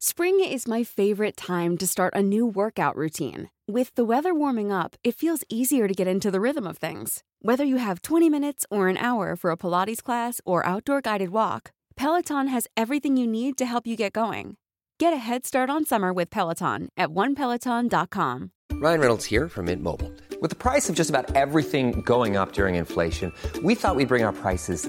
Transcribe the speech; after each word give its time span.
Spring 0.00 0.38
is 0.38 0.68
my 0.68 0.84
favorite 0.84 1.36
time 1.36 1.76
to 1.76 1.84
start 1.84 2.14
a 2.14 2.22
new 2.22 2.46
workout 2.46 2.94
routine. 2.94 3.50
With 3.66 3.92
the 3.96 4.04
weather 4.04 4.32
warming 4.32 4.70
up, 4.70 4.94
it 5.02 5.16
feels 5.16 5.42
easier 5.48 5.88
to 5.88 5.92
get 5.92 6.06
into 6.06 6.30
the 6.30 6.40
rhythm 6.40 6.68
of 6.68 6.78
things. 6.78 7.24
Whether 7.42 7.64
you 7.64 7.78
have 7.78 8.02
20 8.02 8.30
minutes 8.30 8.64
or 8.70 8.86
an 8.86 8.96
hour 8.96 9.34
for 9.34 9.50
a 9.50 9.56
Pilates 9.56 10.00
class 10.00 10.40
or 10.44 10.64
outdoor 10.64 11.00
guided 11.00 11.30
walk, 11.30 11.72
Peloton 11.96 12.46
has 12.46 12.68
everything 12.76 13.16
you 13.16 13.26
need 13.26 13.58
to 13.58 13.66
help 13.66 13.88
you 13.88 13.96
get 13.96 14.12
going. 14.12 14.56
Get 15.00 15.12
a 15.12 15.16
head 15.16 15.44
start 15.44 15.68
on 15.68 15.84
summer 15.84 16.12
with 16.12 16.30
Peloton 16.30 16.90
at 16.96 17.08
onepeloton.com. 17.08 18.52
Ryan 18.74 19.00
Reynolds 19.00 19.24
here 19.24 19.48
from 19.48 19.64
Mint 19.64 19.82
Mobile. 19.82 20.12
With 20.40 20.50
the 20.50 20.56
price 20.56 20.88
of 20.88 20.94
just 20.94 21.10
about 21.10 21.34
everything 21.34 22.02
going 22.02 22.36
up 22.36 22.52
during 22.52 22.76
inflation, 22.76 23.34
we 23.64 23.74
thought 23.74 23.96
we'd 23.96 24.06
bring 24.06 24.22
our 24.22 24.32
prices 24.32 24.88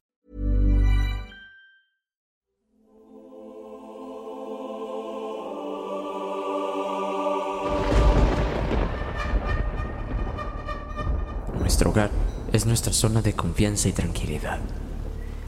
Nuestro 11.71 11.91
hogar 11.91 12.11
es 12.51 12.65
nuestra 12.65 12.91
zona 12.91 13.21
de 13.21 13.31
confianza 13.31 13.87
y 13.87 13.93
tranquilidad. 13.93 14.59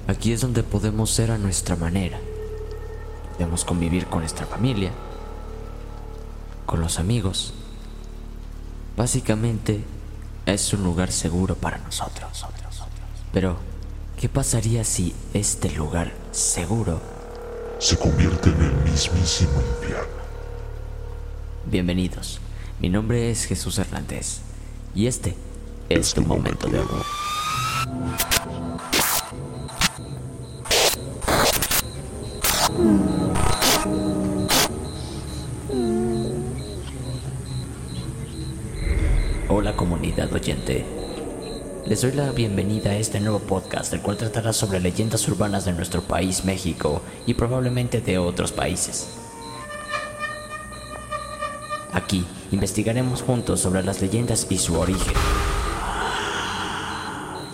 Aquí 0.07 0.31
es 0.31 0.39
donde 0.39 0.63
podemos 0.63 1.11
ser 1.11 1.31
a 1.31 1.37
nuestra 1.37 1.75
manera. 1.75 2.17
Podemos 3.33 3.65
convivir 3.65 4.05
con 4.05 4.21
nuestra 4.21 4.45
familia, 4.45 4.91
con 6.65 6.79
los 6.79 6.97
amigos. 6.97 7.53
Básicamente 8.95 9.83
es 10.45 10.71
un 10.71 10.85
lugar 10.85 11.11
seguro 11.11 11.55
para 11.55 11.79
nosotros. 11.79 12.45
Pero, 13.33 13.57
¿qué 14.17 14.29
pasaría 14.29 14.85
si 14.85 15.13
este 15.33 15.71
lugar 15.71 16.13
seguro 16.31 17.01
se 17.79 17.97
convierte 17.97 18.49
en 18.49 18.61
el 18.61 18.75
mismísimo 18.89 19.61
infierno. 19.75 20.07
Bienvenidos, 21.65 22.39
mi 22.79 22.87
nombre 22.87 23.29
es 23.29 23.43
Jesús 23.43 23.77
Hernández 23.77 24.39
y 24.95 25.07
este 25.07 25.35
es 25.93 26.13
tu 26.13 26.21
momento 26.21 26.67
de 26.67 26.79
horror. 26.79 27.05
Hola 39.49 39.75
comunidad 39.75 40.33
oyente. 40.33 40.85
Les 41.85 42.01
doy 42.01 42.13
la 42.13 42.31
bienvenida 42.31 42.91
a 42.91 42.97
este 42.97 43.19
nuevo 43.19 43.39
podcast, 43.39 43.93
el 43.93 44.01
cual 44.01 44.17
tratará 44.17 44.53
sobre 44.53 44.79
leyendas 44.79 45.27
urbanas 45.27 45.65
de 45.65 45.73
nuestro 45.73 46.01
país, 46.01 46.43
México, 46.45 47.01
y 47.27 47.35
probablemente 47.35 48.01
de 48.01 48.17
otros 48.17 48.51
países. 48.51 49.09
Aquí 51.91 52.25
investigaremos 52.51 53.21
juntos 53.21 53.59
sobre 53.59 53.83
las 53.83 54.01
leyendas 54.01 54.47
y 54.49 54.57
su 54.57 54.79
origen. 54.79 55.13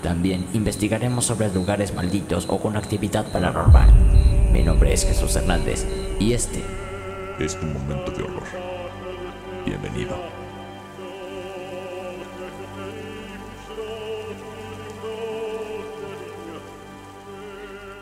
También 0.01 0.49
investigaremos 0.53 1.25
sobre 1.25 1.53
lugares 1.53 1.93
malditos 1.93 2.45
o 2.47 2.59
con 2.59 2.77
actividad 2.77 3.29
paranormal. 3.33 3.91
Mi 4.51 4.63
nombre 4.63 4.93
es 4.93 5.03
Jesús 5.03 5.35
Hernández 5.35 5.85
y 6.19 6.33
este 6.33 6.63
Es 7.37 7.59
tu 7.59 7.65
momento 7.65 8.11
de 8.11 8.23
horror. 8.23 8.47
Bienvenido. 9.65 10.17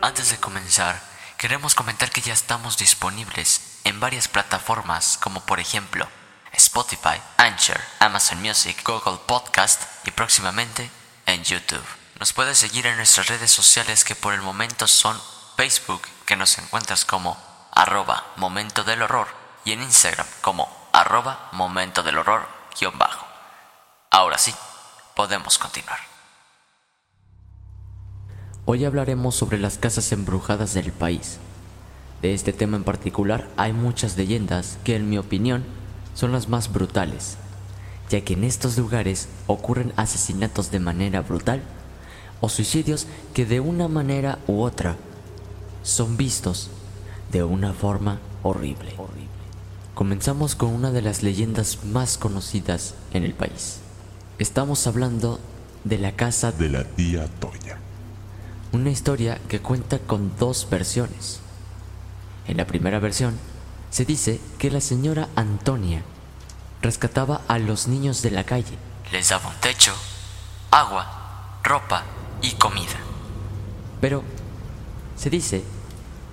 Antes 0.02 0.30
de 0.30 0.38
comenzar, 0.38 1.02
queremos 1.38 1.74
comentar 1.74 2.12
que 2.12 2.22
ya 2.22 2.34
estamos 2.34 2.78
disponibles 2.78 3.80
en 3.84 4.00
varias 4.00 4.28
plataformas 4.28 5.18
como 5.18 5.42
por 5.42 5.60
ejemplo 5.60 6.08
Spotify, 6.54 7.20
Anchor, 7.38 7.80
Amazon 8.00 8.42
Music, 8.42 8.78
Google 8.86 9.20
Podcast 9.26 9.82
y 10.06 10.12
próximamente 10.12 10.90
en 11.28 11.44
YouTube. 11.44 11.84
Nos 12.20 12.34
puedes 12.34 12.58
seguir 12.58 12.88
en 12.88 12.98
nuestras 12.98 13.28
redes 13.28 13.52
sociales 13.52 14.04
que 14.04 14.16
por 14.16 14.34
el 14.34 14.42
momento 14.42 14.88
son 14.88 15.16
Facebook, 15.56 16.02
que 16.26 16.36
nos 16.36 16.58
encuentras 16.58 17.06
como 17.06 17.38
arroba 17.72 18.26
momento 18.38 18.84
del 18.84 19.04
horror 19.04 19.28
y 19.64 19.74
en 19.74 19.84
Instagram 19.84 20.26
como 20.42 20.68
arroba 20.94 21.50
momento 21.52 22.02
del 22.02 22.18
horror 22.18 22.48
guion 22.80 22.98
bajo. 22.98 23.28
Ahora 24.10 24.38
sí, 24.38 24.54
podemos 25.16 25.60
continuar. 25.60 26.00
Hoy 28.66 28.86
hablaremos 28.86 29.36
sobre 29.36 29.60
las 29.60 29.78
casas 29.78 30.12
embrujadas 30.12 30.74
del 30.74 30.92
país. 30.92 31.40
De 32.22 32.34
este 32.34 32.52
tema 32.52 32.78
en 32.78 32.84
particular 32.84 33.48
hay 33.58 33.74
muchas 33.74 34.18
leyendas 34.18 34.78
que 34.84 34.96
en 34.96 35.10
mi 35.10 35.18
opinión 35.18 35.64
son 36.16 36.32
las 36.32 36.48
más 36.48 36.74
brutales, 36.74 37.38
ya 38.10 38.22
que 38.22 38.34
en 38.34 38.44
estos 38.44 38.78
lugares 38.78 39.28
ocurren 39.48 39.94
asesinatos 39.96 40.72
de 40.72 40.80
manera 40.80 41.22
brutal 41.22 41.62
o 42.42 42.50
suicidios 42.50 43.08
que 43.34 43.46
de 43.46 43.60
una 43.60 43.88
manera 43.88 44.40
u 44.48 44.62
otra 44.62 44.96
son 45.84 46.18
vistos 46.18 46.70
de 47.32 47.44
una 47.44 47.74
forma 47.74 48.20
horrible. 48.44 48.94
Comenzamos 49.94 50.56
con 50.56 50.70
una 50.70 50.92
de 50.92 51.02
las 51.02 51.24
leyendas 51.24 51.84
más 51.86 52.18
conocidas 52.18 52.94
en 53.14 53.24
el 53.24 53.34
país. 53.34 53.80
Estamos 54.38 54.86
hablando 54.86 55.40
de 55.84 55.98
la 55.98 56.12
casa 56.12 56.52
De 56.52 56.70
la 56.70 56.84
tía 56.84 57.28
Toña. 57.40 57.80
una 58.72 58.92
historia 58.92 59.40
que 59.48 59.60
cuenta 59.60 59.98
con 60.00 60.32
dos 60.38 60.68
versiones. 60.70 61.40
En 62.48 62.58
la 62.58 62.68
primera 62.68 63.00
versión, 63.00 63.36
se 63.90 64.06
dice 64.06 64.40
que 64.60 64.70
la 64.70 64.82
señora 64.82 65.30
Antonia 65.36 66.04
rescataba 66.82 67.42
a 67.48 67.60
los 67.60 67.88
niños 67.88 68.22
de 68.22 68.32
la 68.32 68.44
calle. 68.44 68.78
Les 69.12 69.30
daba 69.30 69.50
un 69.50 69.56
techo, 69.56 69.94
agua, 70.72 71.60
ropa 71.64 72.04
y 72.42 72.52
comida. 72.54 72.98
Pero 74.02 74.24
se 75.16 75.30
dice 75.30 75.64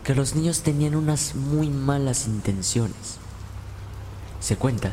que 0.03 0.15
los 0.15 0.35
niños 0.35 0.63
tenían 0.63 0.95
unas 0.95 1.35
muy 1.35 1.69
malas 1.69 2.27
intenciones. 2.27 3.19
Se 4.41 4.57
cuenta 4.57 4.93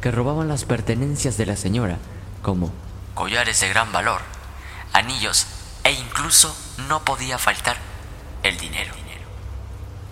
que 0.00 0.10
robaban 0.10 0.48
las 0.48 0.64
pertenencias 0.64 1.36
de 1.36 1.46
la 1.46 1.56
señora, 1.56 1.98
como 2.42 2.72
collares 3.14 3.60
de 3.60 3.68
gran 3.68 3.92
valor, 3.92 4.20
anillos 4.92 5.46
e 5.84 5.92
incluso 5.92 6.54
no 6.88 7.04
podía 7.04 7.38
faltar 7.38 7.76
el 8.42 8.56
dinero. 8.58 8.98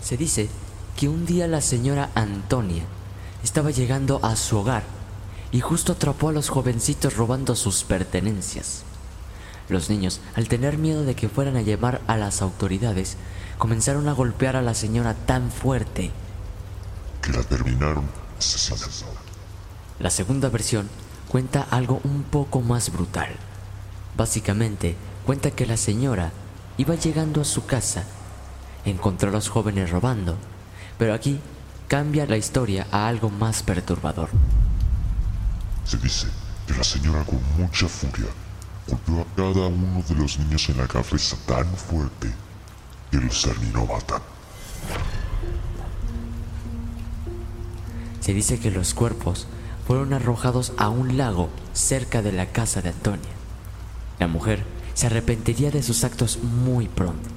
Se 0.07 0.15
dice 0.15 0.49
que 0.95 1.09
un 1.09 1.25
día 1.25 1.47
la 1.47 1.59
señora 1.59 2.11
Antonia 2.15 2.85
estaba 3.43 3.71
llegando 3.71 4.19
a 4.23 4.35
su 4.35 4.57
hogar 4.57 4.83
y 5.51 5.61
justo 5.61 5.93
atrapó 5.93 6.29
a 6.29 6.33
los 6.33 6.49
jovencitos 6.49 7.15
robando 7.15 7.55
sus 7.55 7.83
pertenencias. 7.83 8.83
Los 9.69 9.89
niños, 9.89 10.21
al 10.35 10.47
tener 10.47 10.77
miedo 10.77 11.03
de 11.03 11.15
que 11.15 11.29
fueran 11.29 11.57
a 11.57 11.61
llamar 11.61 12.01
a 12.07 12.17
las 12.17 12.41
autoridades, 12.41 13.17
comenzaron 13.57 14.07
a 14.07 14.13
golpear 14.13 14.55
a 14.55 14.61
la 14.61 14.73
señora 14.73 15.13
tan 15.13 15.51
fuerte. 15.51 16.11
Que 17.21 17.31
la 17.31 17.43
terminaron 17.43 18.05
asesinando. 18.37 18.87
La 19.99 20.09
segunda 20.09 20.49
versión 20.49 20.89
cuenta 21.27 21.67
algo 21.69 21.99
un 22.03 22.23
poco 22.23 22.61
más 22.61 22.91
brutal. 22.91 23.29
Básicamente, 24.15 24.95
cuenta 25.25 25.51
que 25.51 25.65
la 25.65 25.77
señora 25.77 26.31
iba 26.77 26.95
llegando 26.95 27.41
a 27.41 27.45
su 27.45 27.65
casa, 27.65 28.03
encontró 28.85 29.29
a 29.29 29.33
los 29.33 29.49
jóvenes 29.49 29.89
robando, 29.89 30.37
pero 30.97 31.13
aquí 31.13 31.39
cambia 31.87 32.25
la 32.25 32.37
historia 32.37 32.87
a 32.91 33.07
algo 33.07 33.29
más 33.29 33.63
perturbador. 33.63 34.29
Se 35.85 35.97
dice 35.97 36.27
que 36.67 36.73
la 36.73 36.83
señora 36.83 37.23
con 37.23 37.39
mucha 37.57 37.87
furia 37.87 38.27
golpeó 38.87 39.21
a 39.21 39.35
cada 39.35 39.67
uno 39.67 40.03
de 40.07 40.15
los 40.15 40.37
niños 40.39 40.67
en 40.69 40.77
la 40.77 40.87
cabeza 40.87 41.37
tan 41.45 41.65
fuerte 41.75 42.31
que 43.09 43.17
los 43.17 43.41
terminó 43.41 43.85
matando. 43.85 44.25
Se 48.19 48.33
dice 48.33 48.59
que 48.59 48.71
los 48.71 48.93
cuerpos 48.93 49.47
fueron 49.87 50.11
arrojados 50.11 50.73
a 50.77 50.89
un 50.89 51.17
lago 51.17 51.49
cerca 51.71 52.21
de 52.21 52.33
la 52.33 52.47
casa 52.47 52.81
de 52.81 52.89
Antonia. 52.89 53.29
La 54.19 54.27
mujer 54.27 54.65
se 54.93 55.05
arrepentiría 55.05 55.71
de 55.71 55.83
sus 55.83 56.03
actos 56.03 56.39
muy 56.43 56.89
pronto. 56.89 57.29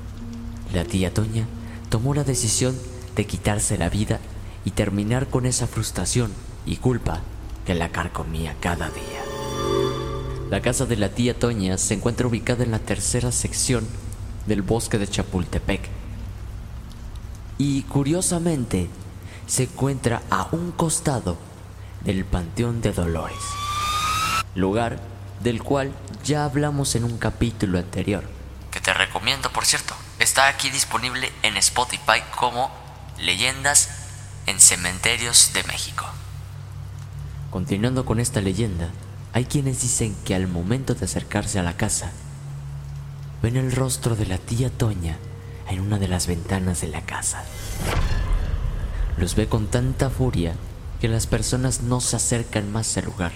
La 0.73 0.85
tía 0.85 1.15
Toña 1.15 1.47
tomó 1.89 2.15
la 2.15 2.25
decisión 2.25 2.77
de 3.15 3.27
quitarse 3.27 3.79
la 3.79 3.89
vida 3.89 4.19
y 4.65 4.73
terminar 4.73 5.29
con 5.29 5.47
esa 5.47 5.67
frustración 5.67 6.33
y 6.67 6.77
culpa 6.77 7.21
que 7.65 7.75
la 7.75 7.91
carcomía 7.91 8.55
cada 8.61 8.91
día. 8.91 9.23
La 10.51 10.61
casa 10.61 10.87
de 10.87 10.97
la 10.97 11.11
tía 11.11 11.39
Toña 11.39 11.79
se 11.79 11.95
encuentra 11.95 12.27
ubicada 12.27 12.65
en 12.65 12.73
la 12.73 12.81
tercera 12.81 13.31
sección 13.31 13.87
del 14.47 14.63
bosque 14.63 14.99
de 14.99 15.09
Chapultepec. 15.09 15.89
Y 17.57 17.83
curiosamente, 17.83 18.91
se 19.47 19.65
encuentra 19.65 20.23
a 20.31 20.49
un 20.53 20.73
costado 20.73 21.37
del 22.03 22.25
Panteón 22.25 22.81
de 22.81 22.93
Dolores, 22.93 23.43
lugar 24.55 25.01
del 25.41 25.63
cual 25.63 25.93
ya 26.25 26.45
hablamos 26.45 26.95
en 26.95 27.05
un 27.05 27.19
capítulo 27.19 27.79
anterior, 27.79 28.25
que 28.71 28.81
te 28.81 28.93
recomiendo 28.95 29.51
por 29.51 29.67
cierto. 29.67 29.95
Está 30.19 30.49
aquí 30.49 30.71
disponible 30.71 31.33
en 31.43 31.57
Spotify 31.57 32.23
como 32.37 32.71
Leyendas 33.19 34.00
en 34.51 34.59
Cementerios 34.59 35.53
de 35.55 35.63
México. 35.63 36.05
Continuando 37.53 38.05
con 38.05 38.19
esta 38.19 38.41
leyenda, 38.41 38.91
hay 39.33 39.45
quienes 39.45 39.81
dicen 39.81 40.17
que 40.25 40.35
al 40.35 40.49
momento 40.49 40.95
de 40.95 41.05
acercarse 41.05 41.61
a 41.61 41.63
la 41.63 41.77
casa, 41.77 42.11
ven 43.43 43.57
el 43.57 43.71
rostro 43.71 44.17
de 44.17 44.27
la 44.27 44.39
tía 44.39 44.69
Toña 44.69 45.19
en 45.69 45.81
una 45.81 46.01
de 46.01 46.09
las 46.09 46.27
ventanas 46.27 46.81
de 46.81 46.89
la 46.89 47.01
casa. 47.03 47.45
Los 49.19 49.37
ve 49.37 49.47
con 49.47 49.69
tanta 49.69 50.11
furia 50.11 50.55
que 51.01 51.07
las 51.07 51.29
personas 51.29 51.83
no 51.83 52.01
se 52.01 52.17
acercan 52.17 52.73
más 52.73 52.97
al 52.97 53.05
lugar. 53.05 53.33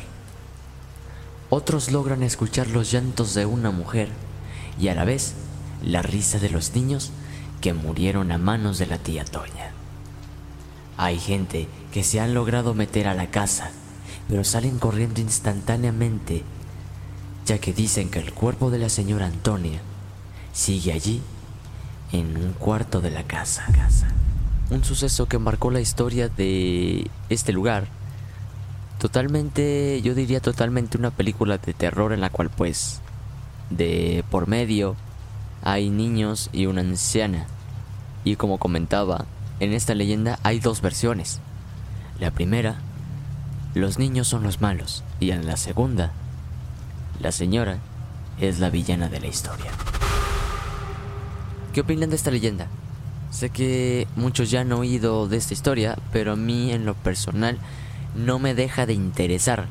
Otros 1.49 1.93
logran 1.93 2.25
escuchar 2.25 2.67
los 2.67 2.91
llantos 2.91 3.35
de 3.35 3.47
una 3.47 3.71
mujer 3.71 4.09
y 4.81 4.89
a 4.89 4.97
la 4.97 5.05
vez 5.05 5.35
la 5.81 6.03
risa 6.03 6.41
de 6.41 6.51
los 6.51 6.75
niños 6.75 7.13
que 7.61 7.73
murieron 7.73 8.33
a 8.33 8.39
manos 8.39 8.79
de 8.79 8.87
la 8.87 8.99
tía 8.99 9.25
Toña. 9.25 9.84
Hay 10.97 11.19
gente 11.19 11.69
que 11.93 12.05
se 12.05 12.21
han 12.21 12.35
logrado 12.35 12.75
meter 12.75 13.09
a 13.09 13.15
la 13.15 13.31
casa, 13.31 13.71
pero 14.29 14.45
salen 14.45 14.79
corriendo 14.79 15.21
instantáneamente, 15.21 16.43
ya 17.47 17.59
que 17.59 17.73
dicen 17.73 18.11
que 18.11 18.21
el 18.21 18.33
cuerpo 18.33 18.71
de 18.71 18.79
la 18.79 18.89
señora 18.89 19.27
Antonia 19.27 19.81
sigue 20.53 20.93
allí 20.93 21.21
en 22.13 22.37
un 22.37 22.53
cuarto 22.53 23.01
de 23.01 23.11
la 23.11 23.25
casa. 23.25 23.67
Un 24.71 24.85
suceso 24.85 25.27
que 25.27 25.39
marcó 25.39 25.71
la 25.71 25.81
historia 25.81 26.29
de 26.29 27.11
este 27.29 27.53
lugar. 27.53 27.87
Totalmente, 28.99 30.01
yo 30.03 30.15
diría 30.15 30.41
totalmente 30.41 30.97
una 30.97 31.11
película 31.11 31.59
de 31.59 31.75
terror 31.75 32.13
en 32.13 32.21
la 32.21 32.31
cual 32.31 32.51
pues 32.51 33.01
de 33.69 34.25
por 34.31 34.47
medio 34.47 34.97
hay 35.63 35.91
niños 35.91 36.51
y 36.53 36.67
una 36.67 36.83
anciana. 36.83 37.47
Y 38.23 38.37
como 38.37 38.59
comentaba, 38.59 39.27
en 39.61 39.73
esta 39.73 39.95
leyenda 39.95 40.39
hay 40.43 40.61
dos 40.61 40.81
versiones. 40.81 41.41
La 42.21 42.31
primera, 42.31 42.77
los 43.75 43.99
niños 43.99 44.29
son 44.29 44.43
los 44.43 44.61
malos. 44.61 45.05
Y 45.21 45.31
en 45.31 45.47
la 45.47 45.57
segunda, 45.57 46.13
la 47.21 47.33
señora 47.33 47.79
es 48.41 48.61
la 48.61 48.71
villana 48.71 49.09
de 49.09 49.21
la 49.21 49.27
historia. 49.27 49.71
¿Qué 51.73 51.81
opinan 51.81 52.11
de 52.11 52.17
esta 52.17 52.31
leyenda? 52.31 52.69
Sé 53.31 53.51
que 53.51 54.07
muchos 54.15 54.51
ya 54.51 54.61
han 54.61 54.73
oído 54.73 55.27
de 55.27 55.37
esta 55.37 55.55
historia, 55.55 55.99
pero 56.13 56.33
a 56.33 56.37
mí 56.37 56.71
en 56.71 56.85
lo 56.85 56.95
personal 56.95 57.59
no 58.15 58.39
me 58.39 58.55
deja 58.55 58.87
de 58.87 58.93
interesar. 58.95 59.67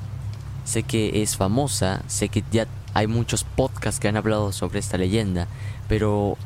Sé 0.65 0.83
que 0.83 1.21
es 1.21 1.37
famosa, 1.37 2.01
sé 2.07 2.27
que 2.27 2.43
ya 2.51 2.67
hay 2.93 3.07
muchos 3.07 3.45
podcasts 3.45 3.99
que 3.99 4.09
han 4.09 4.17
hablado 4.17 4.51
sobre 4.51 4.79
esta 4.79 4.97
leyenda, 4.97 5.47
pero 5.87 6.37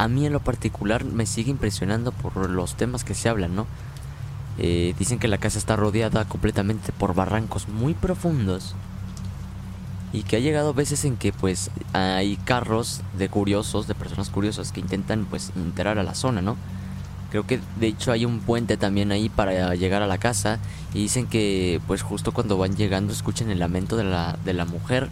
a 0.00 0.08
mí 0.08 0.24
en 0.24 0.32
lo 0.32 0.40
particular 0.40 1.04
me 1.04 1.26
sigue 1.26 1.50
impresionando 1.50 2.10
por 2.10 2.48
los 2.48 2.74
temas 2.74 3.04
que 3.04 3.12
se 3.12 3.28
hablan, 3.28 3.54
¿no? 3.54 3.66
Eh, 4.56 4.94
dicen 4.98 5.18
que 5.18 5.28
la 5.28 5.36
casa 5.36 5.58
está 5.58 5.76
rodeada 5.76 6.24
completamente 6.24 6.90
por 6.90 7.14
barrancos 7.14 7.68
muy 7.68 7.92
profundos 7.92 8.74
y 10.14 10.22
que 10.22 10.36
ha 10.36 10.38
llegado 10.38 10.72
veces 10.72 11.04
en 11.04 11.18
que 11.18 11.34
pues 11.34 11.70
hay 11.92 12.38
carros 12.38 13.02
de 13.18 13.28
curiosos, 13.28 13.88
de 13.88 13.94
personas 13.94 14.30
curiosas 14.30 14.72
que 14.72 14.80
intentan 14.80 15.26
pues 15.26 15.52
entrar 15.54 15.98
a 15.98 16.02
la 16.02 16.14
zona, 16.14 16.40
¿no? 16.40 16.56
Creo 17.30 17.46
que 17.46 17.60
de 17.78 17.88
hecho 17.88 18.10
hay 18.10 18.24
un 18.24 18.40
puente 18.40 18.78
también 18.78 19.12
ahí 19.12 19.28
para 19.28 19.74
llegar 19.74 20.02
a 20.02 20.06
la 20.06 20.16
casa 20.16 20.60
y 20.94 21.00
dicen 21.00 21.26
que 21.26 21.78
pues 21.86 22.00
justo 22.00 22.32
cuando 22.32 22.56
van 22.56 22.74
llegando 22.74 23.12
escuchan 23.12 23.50
el 23.50 23.58
lamento 23.58 23.98
de 23.98 24.04
la, 24.04 24.38
de 24.46 24.54
la 24.54 24.64
mujer, 24.64 25.10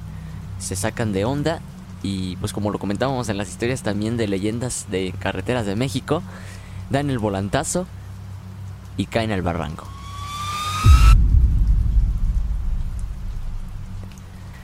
se 0.59 0.77
sacan 0.77 1.13
de 1.13 1.27
onda 1.27 1.61
y 2.03 2.37
pues 2.37 2.53
como 2.53 2.71
lo 2.71 2.79
comentábamos 2.79 3.29
en 3.29 3.39
las 3.39 3.49
historias 3.49 3.83
también 3.83 4.17
de 4.17 4.29
leyendas 4.29 4.87
de 4.91 5.15
carreteras 5.19 5.67
de 5.67 5.77
México, 5.77 6.23
dan 6.91 7.11
el 7.11 7.19
volantazo 7.19 7.87
y 8.97 9.07
caen 9.07 9.33
al 9.33 9.43
barranco. 9.43 9.87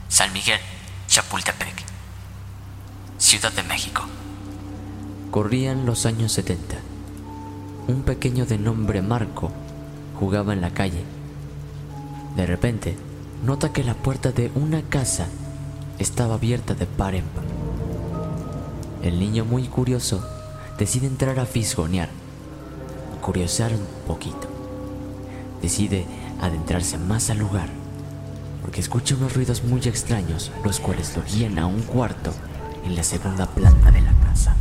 San 0.07 0.31
Miguel, 0.31 0.59
Chapultepec, 1.07 1.83
Ciudad 3.17 3.51
de 3.51 3.63
México. 3.63 4.03
Corrían 5.31 5.85
los 5.85 6.05
años 6.05 6.31
70. 6.31 6.77
Un 7.87 8.03
pequeño 8.03 8.45
de 8.45 8.57
nombre 8.57 9.01
Marco 9.01 9.51
jugaba 10.17 10.53
en 10.53 10.61
la 10.61 10.71
calle. 10.71 11.03
De 12.37 12.45
repente, 12.45 12.95
nota 13.43 13.73
que 13.73 13.83
la 13.83 13.93
puerta 13.93 14.31
de 14.31 14.51
una 14.55 14.81
casa 14.83 15.27
estaba 15.99 16.35
abierta 16.35 16.73
de 16.73 16.85
par 16.85 17.15
en 17.15 17.25
par. 17.25 17.43
El 19.03 19.19
niño 19.19 19.45
muy 19.45 19.67
curioso 19.67 20.25
decide 20.77 21.07
entrar 21.07 21.39
a 21.39 21.45
fisgonear, 21.45 22.09
curiosear 23.21 23.71
un 23.73 23.85
poquito. 24.07 24.47
Decide 25.61 26.05
adentrarse 26.41 26.97
más 26.97 27.29
al 27.29 27.39
lugar 27.39 27.69
porque 28.65 28.81
escucha 28.81 29.13
unos 29.13 29.35
ruidos 29.35 29.63
muy 29.63 29.79
extraños, 29.81 30.51
los 30.63 30.79
cuales 30.79 31.15
lo 31.15 31.21
guían 31.23 31.59
a 31.59 31.67
un 31.67 31.83
cuarto 31.83 32.33
en 32.83 32.95
la 32.95 33.03
segunda 33.03 33.45
planta 33.45 33.91
de 33.91 34.01
la 34.01 34.11
casa. 34.23 34.55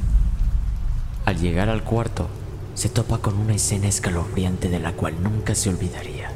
Al 1.24 1.38
llegar 1.38 1.70
al 1.70 1.84
cuarto, 1.84 2.28
se 2.74 2.90
topa 2.90 3.16
con 3.16 3.38
una 3.38 3.54
escena 3.54 3.86
escalofriante 3.86 4.68
de 4.68 4.78
la 4.78 4.92
cual 4.92 5.22
nunca 5.22 5.54
se 5.54 5.70
olvidaría. 5.70 6.30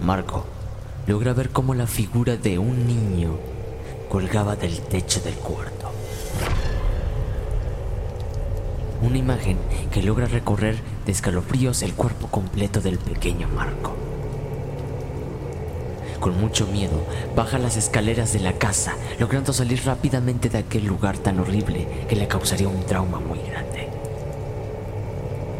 Marco 0.00 0.46
logra 1.08 1.32
ver 1.32 1.50
cómo 1.50 1.74
la 1.74 1.88
figura 1.88 2.36
de 2.36 2.60
un 2.60 2.86
niño 2.86 3.36
colgaba 4.08 4.56
del 4.56 4.80
techo 4.80 5.20
del 5.20 5.34
cuarto. 5.34 5.90
Una 9.02 9.18
imagen 9.18 9.58
que 9.92 10.02
logra 10.02 10.26
recorrer 10.26 10.76
de 11.06 11.12
escalofríos 11.12 11.82
el 11.82 11.94
cuerpo 11.94 12.26
completo 12.28 12.80
del 12.80 12.98
pequeño 12.98 13.48
Marco. 13.48 13.94
Con 16.20 16.40
mucho 16.40 16.66
miedo, 16.66 17.04
baja 17.36 17.58
las 17.58 17.76
escaleras 17.76 18.32
de 18.32 18.40
la 18.40 18.54
casa, 18.54 18.96
logrando 19.20 19.52
salir 19.52 19.84
rápidamente 19.84 20.48
de 20.48 20.58
aquel 20.58 20.84
lugar 20.84 21.16
tan 21.18 21.38
horrible 21.38 21.86
que 22.08 22.16
le 22.16 22.26
causaría 22.26 22.68
un 22.68 22.84
trauma 22.84 23.20
muy 23.20 23.38
grande. 23.38 23.88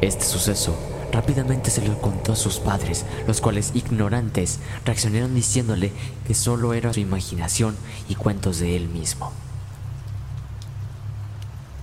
Este 0.00 0.24
suceso 0.24 0.74
rápidamente 1.12 1.70
se 1.70 1.86
lo 1.86 2.00
contó 2.00 2.32
a 2.32 2.36
sus 2.36 2.58
padres, 2.58 3.04
los 3.26 3.40
cuales, 3.40 3.72
ignorantes, 3.74 4.60
reaccionaron 4.84 5.34
diciéndole 5.34 5.92
que 6.26 6.34
solo 6.34 6.74
era 6.74 6.92
su 6.92 7.00
imaginación 7.00 7.76
y 8.08 8.14
cuentos 8.14 8.58
de 8.58 8.76
él 8.76 8.88
mismo. 8.88 9.32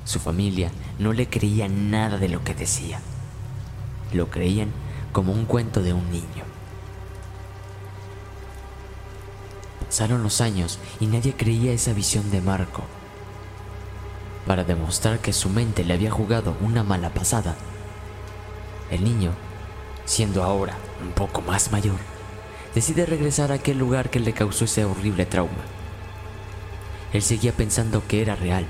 Su 0.05 0.19
familia 0.19 0.71
no 0.99 1.13
le 1.13 1.27
creía 1.27 1.67
nada 1.67 2.17
de 2.17 2.29
lo 2.29 2.43
que 2.43 2.53
decía. 2.53 2.99
Lo 4.13 4.29
creían 4.29 4.71
como 5.11 5.33
un 5.33 5.45
cuento 5.45 5.81
de 5.81 5.93
un 5.93 6.09
niño. 6.11 6.45
Pasaron 9.85 10.23
los 10.23 10.41
años 10.41 10.79
y 10.99 11.07
nadie 11.07 11.33
creía 11.35 11.71
esa 11.71 11.93
visión 11.93 12.29
de 12.29 12.41
Marco. 12.41 12.83
Para 14.45 14.63
demostrar 14.63 15.19
que 15.19 15.33
su 15.33 15.49
mente 15.49 15.83
le 15.83 15.93
había 15.93 16.11
jugado 16.11 16.55
una 16.61 16.83
mala 16.83 17.09
pasada, 17.09 17.55
el 18.91 19.03
niño, 19.03 19.31
siendo 20.05 20.43
ahora 20.43 20.77
un 21.03 21.11
poco 21.11 21.41
más 21.41 21.71
mayor, 21.71 21.97
decide 22.73 23.05
regresar 23.05 23.51
a 23.51 23.55
aquel 23.55 23.77
lugar 23.77 24.09
que 24.09 24.19
le 24.19 24.33
causó 24.33 24.65
ese 24.65 24.85
horrible 24.85 25.25
trauma. 25.25 25.63
Él 27.13 27.21
seguía 27.21 27.53
pensando 27.53 28.05
que 28.07 28.21
era 28.21 28.35
real, 28.35 28.65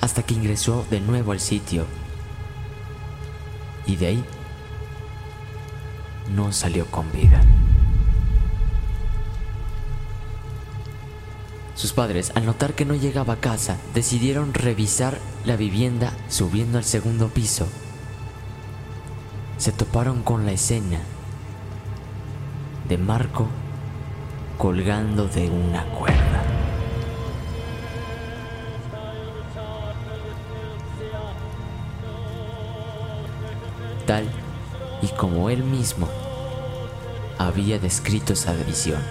hasta 0.00 0.22
que 0.22 0.34
ingresó 0.34 0.86
de 0.90 1.00
nuevo 1.00 1.32
al 1.32 1.40
sitio. 1.40 1.86
Y 3.86 3.96
de 3.96 4.06
ahí 4.06 4.24
no 6.34 6.52
salió 6.52 6.86
con 6.86 7.10
vida. 7.12 7.42
Sus 11.74 11.92
padres, 11.92 12.30
al 12.34 12.44
notar 12.44 12.74
que 12.74 12.84
no 12.84 12.94
llegaba 12.94 13.34
a 13.34 13.40
casa, 13.40 13.78
decidieron 13.94 14.52
revisar 14.52 15.18
la 15.46 15.56
vivienda 15.56 16.12
subiendo 16.28 16.76
al 16.76 16.84
segundo 16.84 17.28
piso. 17.28 17.66
Se 19.60 19.72
toparon 19.72 20.22
con 20.22 20.46
la 20.46 20.52
escena 20.52 20.98
de 22.88 22.96
Marco 22.96 23.46
colgando 24.56 25.28
de 25.28 25.50
una 25.50 25.84
cuerda. 25.84 26.42
Tal 34.06 34.24
y 35.02 35.08
como 35.08 35.50
él 35.50 35.62
mismo 35.62 36.08
había 37.36 37.78
descrito 37.78 38.32
esa 38.32 38.54
visión. 38.54 39.02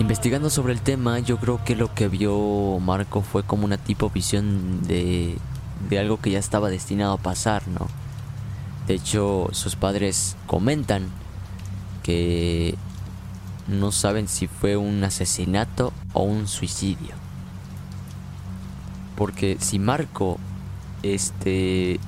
Investigando 0.00 0.50
sobre 0.50 0.74
el 0.74 0.82
tema, 0.82 1.18
yo 1.18 1.38
creo 1.38 1.64
que 1.64 1.74
lo 1.74 1.94
que 1.94 2.08
vio 2.08 2.78
Marco 2.78 3.22
fue 3.22 3.42
como 3.42 3.64
una 3.64 3.78
tipo 3.78 4.10
visión 4.10 4.82
de, 4.86 5.38
de 5.88 5.98
algo 5.98 6.20
que 6.20 6.30
ya 6.30 6.38
estaba 6.38 6.70
destinado 6.70 7.14
a 7.14 7.18
pasar, 7.18 7.66
¿no? 7.68 7.86
De 8.86 8.94
hecho, 8.94 9.48
sus 9.52 9.76
padres 9.76 10.36
comentan 10.46 11.08
que 12.02 12.76
no 13.66 13.90
saben 13.90 14.28
si 14.28 14.46
fue 14.46 14.76
un 14.76 15.02
asesinato 15.02 15.92
o 16.12 16.22
un 16.22 16.46
suicidio. 16.46 17.14
Porque 19.16 19.56
si 19.60 19.78
Marco 19.78 20.38
este 21.02 21.98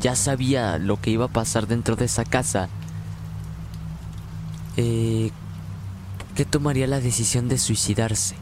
ya 0.00 0.16
sabía 0.16 0.78
lo 0.78 1.00
que 1.00 1.10
iba 1.10 1.26
a 1.26 1.28
pasar 1.28 1.66
dentro 1.66 1.96
de 1.96 2.06
esa 2.06 2.24
casa, 2.24 2.68
eh, 4.76 5.30
¿qué 6.34 6.44
tomaría 6.44 6.86
la 6.86 7.00
decisión 7.00 7.48
de 7.48 7.58
suicidarse? 7.58 8.41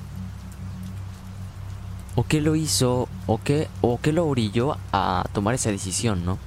¿O 2.21 2.25
qué 2.25 2.43
lo 2.43 2.55
hizo? 2.55 3.09
¿O 3.27 3.39
qué, 3.43 3.69
o 3.81 3.99
qué 3.99 4.13
lo 4.13 4.27
orilló 4.27 4.77
a 4.93 5.25
tomar 5.33 5.55
esa 5.55 5.71
decisión, 5.71 6.27
no? 6.27 6.39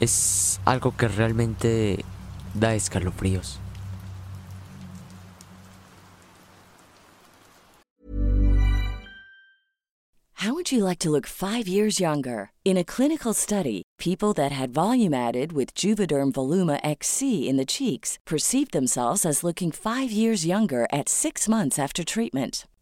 Es 0.00 0.58
algo 0.64 0.96
que 0.96 1.06
realmente 1.06 2.04
da 2.52 2.74
escalofríos. 2.74 3.60
How 10.34 10.52
would 10.52 10.72
you 10.72 10.82
like 10.84 10.98
to 10.98 11.10
look 11.10 11.28
five 11.28 11.68
years 11.68 12.00
younger? 12.00 12.50
In 12.64 12.76
a 12.76 12.82
clinical 12.82 13.32
study, 13.32 13.84
people 13.98 14.32
that 14.32 14.50
had 14.50 14.74
volume 14.74 15.14
added 15.14 15.52
with 15.52 15.72
Juvederm 15.76 16.32
Voluma 16.32 16.80
XC 16.82 17.48
in 17.48 17.56
the 17.56 17.64
cheeks 17.64 18.18
perceived 18.26 18.72
themselves 18.72 19.24
as 19.24 19.44
looking 19.44 19.70
five 19.70 20.10
years 20.10 20.44
younger 20.44 20.88
at 20.92 21.08
six 21.08 21.48
months 21.48 21.78
after 21.78 22.02
treatment. 22.02 22.66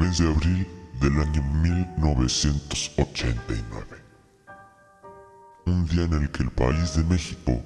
Mes 0.00 0.18
de 0.18 0.28
abril 0.28 0.66
del 1.00 1.20
año 1.20 1.40
1989. 1.62 4.02
Un 5.66 5.86
día 5.86 6.02
en 6.02 6.14
el 6.14 6.28
que 6.32 6.42
el 6.42 6.50
país 6.50 6.96
de 6.96 7.04
México 7.04 7.62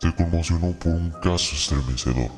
se 0.00 0.14
conmocionó 0.14 0.72
por 0.78 0.92
un 0.92 1.10
caso 1.22 1.54
estremecedor. 1.54 2.30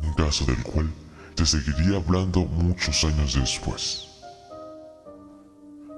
Un 0.00 0.14
caso 0.14 0.44
del 0.44 0.62
cual 0.62 0.88
se 1.34 1.44
seguiría 1.44 1.96
hablando 1.96 2.44
muchos 2.44 3.02
años 3.02 3.34
después. 3.34 4.06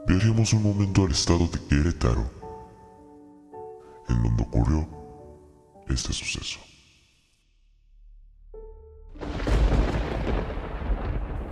Viajemos 0.07 0.55
un 0.55 0.62
momento 0.62 1.05
al 1.05 1.11
estado 1.11 1.47
de 1.49 1.61
Querétaro, 1.69 2.31
en 4.09 4.23
donde 4.23 4.43
ocurrió 4.43 4.89
este 5.87 6.15
suceso. 6.15 6.61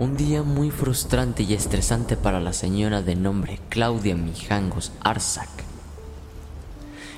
Un 0.01 0.17
día 0.17 0.41
muy 0.41 0.71
frustrante 0.71 1.43
y 1.43 1.53
estresante 1.53 2.17
para 2.17 2.39
la 2.39 2.53
señora 2.53 3.03
de 3.03 3.15
nombre 3.15 3.59
Claudia 3.69 4.15
Mijangos 4.15 4.91
Arzac. 5.01 5.47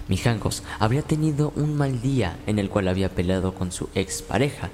Mijangos 0.10 0.64
habría 0.80 1.02
tenido 1.02 1.54
un 1.56 1.78
mal 1.78 2.02
día 2.02 2.38
en 2.46 2.60
el 2.60 2.70
cual 2.70 2.90
había 2.90 3.08
peleado 3.08 3.56
con 3.56 3.72
su 3.72 3.88
expareja 3.96 4.70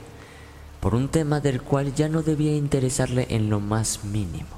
por 0.80 0.96
un 0.96 1.10
tema 1.10 1.40
del 1.40 1.62
cual 1.62 1.94
ya 1.94 2.10
no 2.10 2.24
debía 2.24 2.56
interesarle 2.56 3.28
en 3.30 3.52
lo 3.52 3.60
más 3.60 4.04
mínimo. 4.04 4.58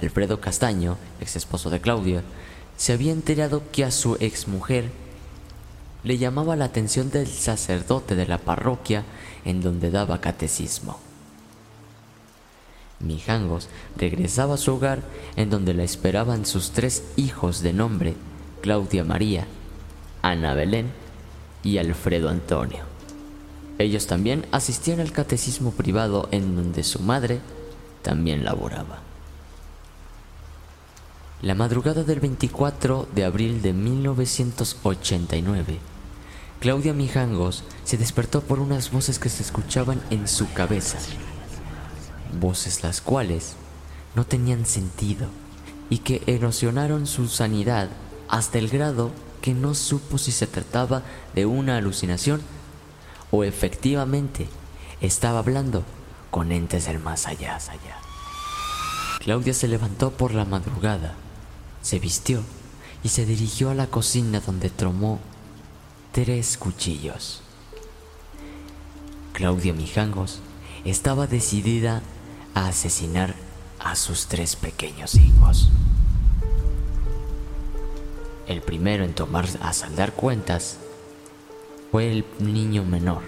Alfredo 0.00 0.40
Castaño, 0.40 0.96
ex 1.20 1.34
esposo 1.34 1.70
de 1.70 1.80
Claudia, 1.80 2.22
se 2.76 2.92
había 2.92 3.10
enterado 3.10 3.64
que 3.72 3.82
a 3.82 3.90
su 3.90 4.14
exmujer 4.20 4.92
le 6.04 6.18
llamaba 6.18 6.54
la 6.54 6.66
atención 6.66 7.10
del 7.10 7.26
sacerdote 7.26 8.14
de 8.14 8.28
la 8.28 8.38
parroquia 8.38 9.02
en 9.44 9.60
donde 9.60 9.90
daba 9.90 10.20
catecismo. 10.20 11.00
Mijangos 13.04 13.68
regresaba 13.96 14.54
a 14.54 14.58
su 14.58 14.74
hogar 14.74 15.02
en 15.36 15.50
donde 15.50 15.74
la 15.74 15.84
esperaban 15.84 16.46
sus 16.46 16.70
tres 16.70 17.04
hijos 17.16 17.60
de 17.60 17.72
nombre, 17.72 18.14
Claudia 18.62 19.04
María, 19.04 19.46
Ana 20.22 20.54
Belén 20.54 20.90
y 21.62 21.78
Alfredo 21.78 22.28
Antonio. 22.28 22.84
Ellos 23.78 24.06
también 24.06 24.46
asistían 24.52 25.00
al 25.00 25.12
catecismo 25.12 25.72
privado 25.72 26.28
en 26.30 26.56
donde 26.56 26.84
su 26.84 27.00
madre 27.00 27.40
también 28.02 28.44
laboraba. 28.44 29.00
La 31.42 31.54
madrugada 31.54 32.04
del 32.04 32.20
24 32.20 33.08
de 33.14 33.24
abril 33.24 33.60
de 33.60 33.72
1989, 33.72 35.78
Claudia 36.60 36.94
Mijangos 36.94 37.64
se 37.84 37.98
despertó 37.98 38.40
por 38.40 38.60
unas 38.60 38.90
voces 38.90 39.18
que 39.18 39.28
se 39.28 39.42
escuchaban 39.42 40.00
en 40.10 40.28
su 40.28 40.50
cabeza 40.52 40.98
voces 42.40 42.82
las 42.82 43.00
cuales 43.00 43.54
no 44.14 44.24
tenían 44.24 44.66
sentido 44.66 45.28
y 45.90 45.98
que 45.98 46.22
erosionaron 46.26 47.06
su 47.06 47.28
sanidad 47.28 47.88
hasta 48.28 48.58
el 48.58 48.68
grado 48.68 49.10
que 49.42 49.54
no 49.54 49.74
supo 49.74 50.18
si 50.18 50.32
se 50.32 50.46
trataba 50.46 51.02
de 51.34 51.46
una 51.46 51.76
alucinación 51.76 52.40
o 53.30 53.44
efectivamente 53.44 54.48
estaba 55.00 55.40
hablando 55.40 55.84
con 56.30 56.50
entes 56.52 56.86
del 56.86 56.98
más 56.98 57.26
allá, 57.26 57.56
allá. 57.56 57.98
Claudia 59.20 59.54
se 59.54 59.68
levantó 59.68 60.10
por 60.10 60.34
la 60.34 60.44
madrugada, 60.44 61.14
se 61.82 61.98
vistió 61.98 62.42
y 63.02 63.10
se 63.10 63.26
dirigió 63.26 63.70
a 63.70 63.74
la 63.74 63.86
cocina 63.86 64.40
donde 64.40 64.70
tomó 64.70 65.20
tres 66.12 66.56
cuchillos. 66.56 67.42
Claudia 69.32 69.74
Mijangos 69.74 70.38
estaba 70.84 71.26
decidida 71.26 72.02
asesinar 72.54 73.34
a 73.78 73.96
sus 73.96 74.26
tres 74.26 74.56
pequeños 74.56 75.14
hijos. 75.16 75.68
El 78.46 78.60
primero 78.60 79.04
en 79.04 79.14
tomar 79.14 79.46
a 79.62 79.72
saldar 79.72 80.12
cuentas 80.12 80.78
fue 81.90 82.10
el 82.10 82.24
niño 82.38 82.84
menor, 82.84 83.22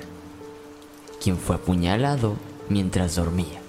quien 1.22 1.38
fue 1.38 1.56
apuñalado 1.56 2.36
mientras 2.68 3.16
dormía. 3.16 3.60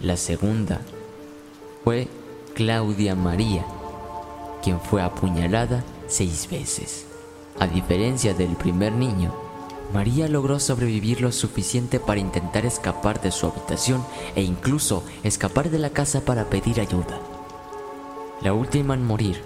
La 0.00 0.16
segunda 0.16 0.80
fue 1.82 2.08
Claudia 2.54 3.14
María, 3.14 3.64
quien 4.62 4.80
fue 4.80 5.02
apuñalada 5.02 5.82
seis 6.06 6.48
veces. 6.50 7.06
A 7.60 7.66
diferencia 7.66 8.34
del 8.34 8.56
primer 8.56 8.92
niño, 8.92 9.43
María 9.92 10.28
logró 10.28 10.58
sobrevivir 10.58 11.20
lo 11.20 11.30
suficiente 11.30 12.00
para 12.00 12.20
intentar 12.20 12.66
escapar 12.66 13.20
de 13.20 13.30
su 13.30 13.46
habitación 13.46 14.04
e 14.34 14.42
incluso 14.42 15.04
escapar 15.22 15.70
de 15.70 15.78
la 15.78 15.90
casa 15.90 16.22
para 16.22 16.46
pedir 16.46 16.80
ayuda. 16.80 17.20
La 18.40 18.52
última 18.52 18.94
en 18.94 19.06
morir 19.06 19.42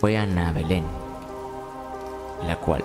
fue 0.00 0.16
Ana 0.16 0.52
Belén, 0.52 0.84
la 2.46 2.56
cual 2.56 2.84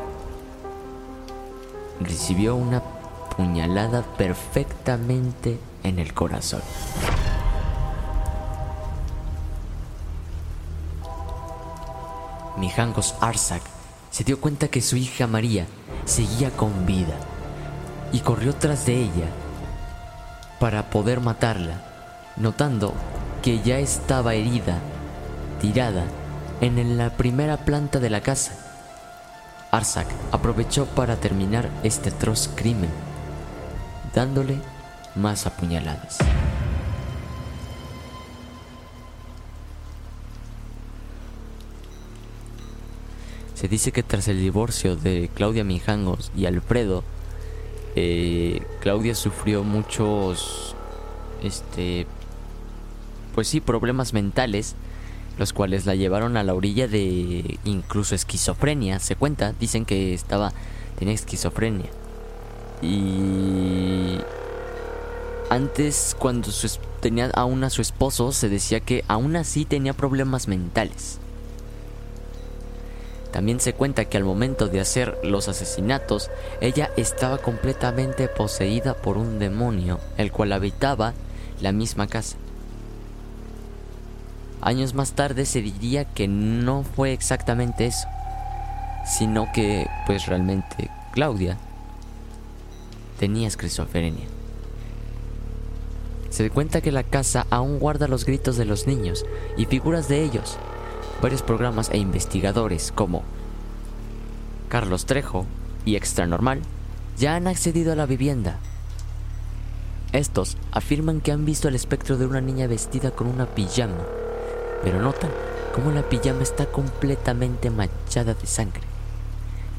recibió 1.99 2.55
una 2.55 2.81
puñalada 3.37 4.03
perfectamente 4.17 5.59
en 5.83 5.99
el 5.99 6.13
corazón. 6.13 6.61
Mijangos 12.57 13.15
Arsak 13.21 13.61
se 14.11 14.23
dio 14.25 14.39
cuenta 14.39 14.67
que 14.67 14.81
su 14.81 14.97
hija 14.97 15.25
María 15.25 15.65
seguía 16.05 16.51
con 16.51 16.85
vida 16.85 17.15
y 18.11 18.19
corrió 18.19 18.53
tras 18.53 18.85
de 18.85 18.95
ella 18.95 19.29
para 20.59 20.89
poder 20.89 21.21
matarla, 21.21 21.81
notando 22.35 22.93
que 23.41 23.61
ya 23.61 23.79
estaba 23.79 24.35
herida, 24.35 24.77
tirada 25.59 26.03
en 26.59 26.97
la 26.97 27.09
primera 27.11 27.57
planta 27.57 27.99
de 27.99 28.09
la 28.09 28.21
casa. 28.21 28.53
Arsak 29.71 30.07
aprovechó 30.31 30.85
para 30.85 31.15
terminar 31.15 31.69
este 31.83 32.09
atroz 32.09 32.49
crimen, 32.53 32.91
dándole 34.13 34.57
más 35.15 35.47
apuñaladas. 35.47 36.19
Se 43.61 43.67
dice 43.67 43.91
que 43.91 44.01
tras 44.01 44.27
el 44.27 44.39
divorcio 44.39 44.95
de 44.95 45.29
Claudia 45.35 45.63
Mijangos 45.63 46.31
y 46.35 46.47
Alfredo, 46.47 47.03
eh, 47.95 48.63
Claudia 48.79 49.13
sufrió 49.13 49.63
muchos, 49.63 50.75
este, 51.43 52.07
pues 53.35 53.49
sí, 53.49 53.61
problemas 53.61 54.13
mentales, 54.13 54.73
los 55.37 55.53
cuales 55.53 55.85
la 55.85 55.93
llevaron 55.93 56.37
a 56.37 56.43
la 56.43 56.55
orilla 56.55 56.87
de 56.87 57.59
incluso 57.63 58.15
esquizofrenia. 58.15 58.97
Se 58.97 59.15
cuenta, 59.15 59.53
dicen 59.59 59.85
que 59.85 60.15
estaba, 60.15 60.53
tenía 60.97 61.13
esquizofrenia. 61.13 61.91
Y 62.81 64.17
antes, 65.51 66.15
cuando 66.17 66.49
tenía 66.99 67.29
aún 67.35 67.63
a 67.63 67.69
su 67.69 67.83
esposo, 67.83 68.31
se 68.31 68.49
decía 68.49 68.79
que 68.79 69.05
aún 69.07 69.35
así 69.35 69.65
tenía 69.65 69.93
problemas 69.93 70.47
mentales. 70.47 71.19
También 73.31 73.59
se 73.59 73.73
cuenta 73.73 74.05
que 74.05 74.17
al 74.17 74.25
momento 74.25 74.67
de 74.67 74.81
hacer 74.81 75.17
los 75.23 75.47
asesinatos, 75.47 76.29
ella 76.59 76.91
estaba 76.97 77.37
completamente 77.37 78.27
poseída 78.27 78.93
por 78.93 79.17
un 79.17 79.39
demonio, 79.39 79.99
el 80.17 80.31
cual 80.31 80.51
habitaba 80.51 81.13
la 81.61 81.71
misma 81.71 82.07
casa. 82.07 82.35
Años 84.61 84.93
más 84.93 85.13
tarde 85.13 85.45
se 85.45 85.61
diría 85.61 86.05
que 86.05 86.27
no 86.27 86.83
fue 86.83 87.13
exactamente 87.13 87.85
eso, 87.85 88.07
sino 89.05 89.51
que 89.53 89.87
pues 90.05 90.27
realmente 90.27 90.91
Claudia 91.13 91.57
tenía 93.17 93.47
esquizofrenia. 93.47 94.27
Se 96.29 96.49
cuenta 96.49 96.81
que 96.81 96.91
la 96.91 97.03
casa 97.03 97.45
aún 97.49 97.79
guarda 97.79 98.07
los 98.07 98.25
gritos 98.25 98.55
de 98.57 98.65
los 98.65 98.87
niños 98.87 99.25
y 99.57 99.65
figuras 99.65 100.07
de 100.07 100.23
ellos, 100.23 100.57
varios 101.21 101.43
programas 101.43 101.89
e 101.91 101.97
investigadores 101.97 102.91
como 102.93 103.23
Carlos 104.69 105.05
Trejo 105.05 105.45
y 105.85 105.95
Extra 105.95 106.25
Normal 106.25 106.61
ya 107.17 107.35
han 107.35 107.47
accedido 107.47 107.93
a 107.93 107.95
la 107.95 108.05
vivienda. 108.05 108.57
Estos 110.13 110.57
afirman 110.71 111.21
que 111.21 111.31
han 111.31 111.45
visto 111.45 111.67
el 111.67 111.75
espectro 111.75 112.17
de 112.17 112.25
una 112.25 112.41
niña 112.41 112.67
vestida 112.67 113.11
con 113.11 113.27
una 113.27 113.45
pijama, 113.45 114.03
pero 114.83 114.99
notan 114.99 115.29
cómo 115.75 115.91
la 115.91 116.01
pijama 116.03 116.41
está 116.41 116.65
completamente 116.65 117.69
manchada 117.69 118.33
de 118.33 118.47
sangre. 118.47 118.81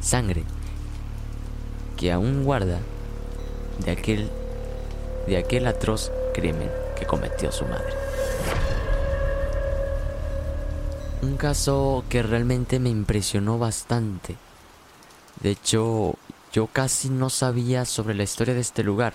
Sangre 0.00 0.44
que 1.96 2.12
aún 2.12 2.44
guarda 2.44 2.78
de 3.84 3.90
aquel 3.90 4.30
de 5.26 5.36
aquel 5.36 5.66
atroz 5.66 6.10
crimen 6.34 6.70
que 6.98 7.06
cometió 7.06 7.52
su 7.52 7.64
madre. 7.64 7.94
Un 11.22 11.36
caso 11.36 12.04
que 12.08 12.20
realmente 12.24 12.80
me 12.80 12.90
impresionó 12.90 13.56
bastante. 13.56 14.36
De 15.40 15.52
hecho, 15.52 16.16
yo 16.52 16.66
casi 16.66 17.10
no 17.10 17.30
sabía 17.30 17.84
sobre 17.84 18.16
la 18.16 18.24
historia 18.24 18.54
de 18.54 18.60
este 18.60 18.82
lugar. 18.82 19.14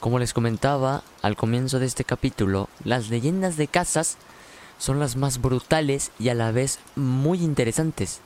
Como 0.00 0.18
les 0.18 0.32
comentaba 0.32 1.04
al 1.22 1.36
comienzo 1.36 1.78
de 1.78 1.86
este 1.86 2.02
capítulo, 2.02 2.68
las 2.82 3.10
leyendas 3.10 3.56
de 3.56 3.68
casas 3.68 4.16
son 4.78 4.98
las 4.98 5.14
más 5.14 5.40
brutales 5.40 6.10
y 6.18 6.30
a 6.30 6.34
la 6.34 6.50
vez 6.50 6.80
muy 6.96 7.44
interesantes. 7.44 8.18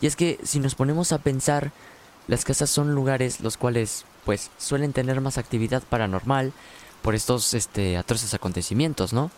Y 0.00 0.06
es 0.06 0.14
que 0.14 0.38
si 0.44 0.60
nos 0.60 0.76
ponemos 0.76 1.10
a 1.10 1.18
pensar, 1.18 1.72
las 2.28 2.44
casas 2.44 2.70
son 2.70 2.94
lugares 2.94 3.40
los 3.40 3.56
cuales 3.56 4.04
pues 4.24 4.52
suelen 4.58 4.92
tener 4.92 5.20
más 5.20 5.38
actividad 5.38 5.82
paranormal 5.82 6.52
por 7.02 7.16
estos 7.16 7.52
este, 7.54 7.96
atroces 7.96 8.32
acontecimientos, 8.32 9.12
¿no? 9.12 9.32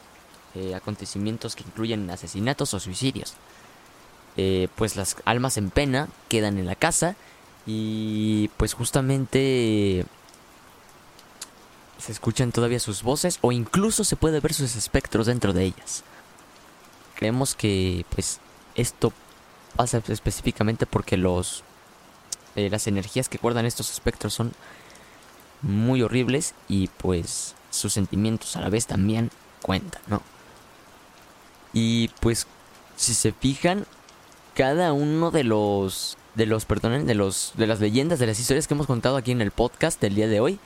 Eh, 0.56 0.74
acontecimientos 0.74 1.54
que 1.54 1.62
incluyen 1.62 2.10
asesinatos 2.10 2.74
o 2.74 2.80
suicidios. 2.80 3.34
Eh, 4.36 4.66
pues 4.74 4.96
las 4.96 5.16
almas 5.24 5.56
en 5.56 5.70
pena 5.70 6.08
quedan 6.28 6.58
en 6.58 6.66
la 6.66 6.74
casa 6.74 7.14
y 7.66 8.48
pues 8.56 8.74
justamente 8.74 10.04
se 11.98 12.10
escuchan 12.10 12.50
todavía 12.50 12.80
sus 12.80 13.04
voces 13.04 13.38
o 13.42 13.52
incluso 13.52 14.02
se 14.02 14.16
puede 14.16 14.40
ver 14.40 14.52
sus 14.52 14.74
espectros 14.74 15.26
dentro 15.26 15.52
de 15.52 15.66
ellas. 15.66 16.02
Creemos 17.14 17.54
que 17.54 18.04
pues 18.10 18.40
esto 18.74 19.12
pasa 19.76 20.02
específicamente 20.08 20.84
porque 20.84 21.16
los 21.16 21.62
eh, 22.56 22.70
las 22.70 22.88
energías 22.88 23.28
que 23.28 23.38
guardan 23.38 23.66
estos 23.66 23.92
espectros 23.92 24.34
son 24.34 24.52
muy 25.62 26.02
horribles 26.02 26.54
y 26.68 26.88
pues 26.88 27.54
sus 27.70 27.92
sentimientos 27.92 28.56
a 28.56 28.62
la 28.62 28.68
vez 28.68 28.86
también 28.86 29.30
cuentan, 29.62 30.02
¿no? 30.08 30.22
Y 31.72 32.09
pues, 32.20 32.46
si 32.96 33.14
se 33.14 33.33
fijan, 33.33 33.87
cada 34.54 34.92
uno 34.92 35.30
de 35.30 35.44
los 35.44 36.16
de 36.35 36.46
los, 36.46 36.64
perdonen, 36.64 37.06
de 37.06 37.14
los 37.14 37.52
de 37.56 37.66
las 37.66 37.80
leyendas, 37.80 38.18
de 38.18 38.26
las 38.26 38.38
historias 38.38 38.66
que 38.66 38.74
hemos 38.74 38.87
contado 38.87 39.16
aquí 39.16 39.33
en 39.33 39.40
el 39.40 39.50
podcast 39.50 40.00
del 40.00 40.14
día 40.14 40.28
de 40.28 40.40
hoy, 40.40 40.59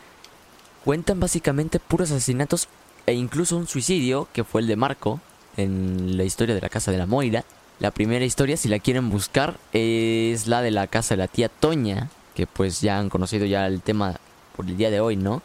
cuentan 0.84 1.20
básicamente 1.20 1.80
puros 1.80 2.10
asesinatos 2.10 2.68
e 3.06 3.14
incluso 3.14 3.56
un 3.56 3.66
suicidio, 3.66 4.28
que 4.32 4.44
fue 4.44 4.60
el 4.60 4.66
de 4.66 4.76
Marco, 4.76 5.20
en 5.56 6.16
la 6.16 6.24
historia 6.24 6.54
de 6.54 6.60
la 6.60 6.68
casa 6.68 6.90
de 6.90 6.98
la 6.98 7.06
Moira. 7.06 7.44
La 7.80 7.90
primera 7.90 8.24
historia, 8.24 8.56
si 8.56 8.68
la 8.68 8.78
quieren 8.78 9.10
buscar, 9.10 9.58
es 9.72 10.46
la 10.46 10.62
de 10.62 10.70
la 10.70 10.86
casa 10.86 11.14
de 11.14 11.18
la 11.18 11.28
tía 11.28 11.48
Toña, 11.48 12.08
que 12.34 12.46
pues 12.46 12.80
ya 12.80 12.98
han 12.98 13.08
conocido 13.08 13.46
ya 13.46 13.66
el 13.66 13.82
tema 13.82 14.16
por 14.56 14.66
el 14.66 14.76
día 14.76 14.90
de 14.90 15.00
hoy, 15.00 15.16
¿no? 15.16 15.42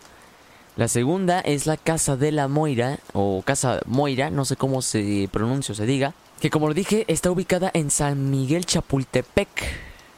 La 0.80 0.88
segunda 0.88 1.42
es 1.42 1.66
la 1.66 1.76
Casa 1.76 2.16
de 2.16 2.32
la 2.32 2.48
Moira, 2.48 3.00
o 3.12 3.44
Casa 3.46 3.82
Moira, 3.86 4.30
no 4.30 4.46
sé 4.46 4.56
cómo 4.56 4.82
se 4.82 5.28
pronuncia 5.30 5.74
o 5.74 5.76
se 5.76 5.86
diga, 5.86 6.14
que 6.40 6.50
como 6.50 6.70
lo 6.70 6.74
dije, 6.74 7.04
está 7.10 7.30
ubicada 7.30 7.70
en 7.74 7.92
San 7.92 8.32
Miguel 8.32 8.66
Chapultepec, 8.66 9.50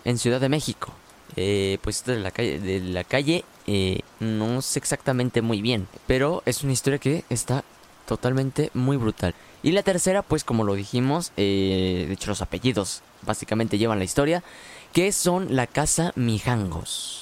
en 0.06 0.20
Ciudad 0.20 0.40
de 0.40 0.50
México. 0.50 0.94
Eh, 1.36 1.80
pues 1.82 2.06
de 2.06 2.20
la 2.20 2.30
calle, 2.30 2.60
de 2.60 2.80
la 2.80 3.04
calle 3.04 3.44
eh, 3.66 4.02
no 4.20 4.62
sé 4.62 4.78
exactamente 4.78 5.42
muy 5.42 5.64
bien, 5.64 5.88
pero 6.06 6.44
es 6.46 6.64
una 6.64 6.74
historia 6.74 7.00
que 7.00 7.24
está 7.32 7.64
totalmente 8.06 8.70
muy 8.76 8.98
brutal. 8.98 9.34
Y 9.64 9.72
la 9.72 9.82
tercera, 9.82 10.22
pues 10.22 10.44
como 10.44 10.64
lo 10.64 10.76
dijimos, 10.76 11.32
eh, 11.38 12.06
de 12.08 12.14
hecho 12.14 12.30
los 12.30 12.44
apellidos 12.44 13.02
básicamente 13.24 13.80
llevan 13.80 13.98
la 13.98 14.06
historia, 14.06 14.44
que 14.94 15.12
son 15.12 15.56
la 15.56 15.66
Casa 15.66 16.14
Mijangos. 16.16 17.21